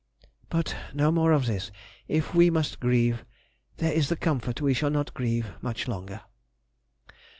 [0.49, 1.69] But no more of this;
[2.07, 3.23] if we must grieve,
[3.77, 6.21] there is the comfort we shall not grieve much longer.